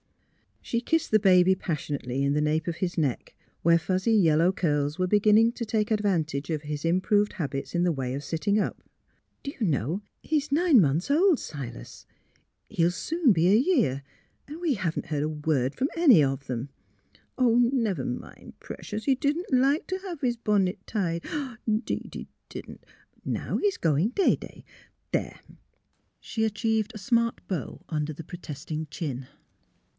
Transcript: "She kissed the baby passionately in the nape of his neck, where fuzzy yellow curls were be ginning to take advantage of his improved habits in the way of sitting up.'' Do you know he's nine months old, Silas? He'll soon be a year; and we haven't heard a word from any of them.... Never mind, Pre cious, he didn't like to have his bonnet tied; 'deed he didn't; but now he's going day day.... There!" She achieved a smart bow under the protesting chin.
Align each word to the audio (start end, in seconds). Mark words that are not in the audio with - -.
"She 0.71 0.81
kissed 0.81 1.11
the 1.11 1.19
baby 1.19 1.53
passionately 1.53 2.23
in 2.23 2.33
the 2.33 2.41
nape 2.41 2.67
of 2.67 2.77
his 2.77 2.97
neck, 2.97 3.35
where 3.61 3.77
fuzzy 3.77 4.13
yellow 4.13 4.51
curls 4.51 4.97
were 4.97 5.05
be 5.05 5.19
ginning 5.19 5.51
to 5.55 5.65
take 5.65 5.91
advantage 5.91 6.49
of 6.49 6.61
his 6.63 6.85
improved 6.85 7.33
habits 7.33 7.75
in 7.75 7.83
the 7.83 7.91
way 7.91 8.15
of 8.15 8.23
sitting 8.23 8.57
up.'' 8.59 8.81
Do 9.43 9.51
you 9.59 9.65
know 9.67 10.01
he's 10.23 10.51
nine 10.51 10.79
months 10.79 11.11
old, 11.11 11.39
Silas? 11.39 12.07
He'll 12.67 12.89
soon 12.89 13.31
be 13.31 13.47
a 13.49 13.55
year; 13.55 14.01
and 14.47 14.59
we 14.59 14.73
haven't 14.75 15.07
heard 15.07 15.23
a 15.23 15.29
word 15.29 15.75
from 15.75 15.89
any 15.95 16.23
of 16.23 16.47
them.... 16.47 16.69
Never 17.39 18.05
mind, 18.05 18.53
Pre 18.59 18.77
cious, 18.81 19.05
he 19.05 19.13
didn't 19.13 19.51
like 19.51 19.85
to 19.87 19.99
have 19.99 20.21
his 20.21 20.37
bonnet 20.37 20.79
tied; 20.87 21.23
'deed 21.67 22.11
he 22.15 22.27
didn't; 22.49 22.85
but 23.15 23.25
now 23.25 23.57
he's 23.57 23.77
going 23.77 24.09
day 24.09 24.35
day.... 24.35 24.63
There!" 25.11 25.39
She 26.19 26.43
achieved 26.45 26.91
a 26.95 26.99
smart 26.99 27.41
bow 27.47 27.81
under 27.89 28.13
the 28.13 28.23
protesting 28.23 28.87
chin. 28.89 29.27